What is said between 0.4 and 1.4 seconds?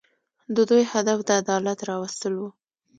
د دوی هدف د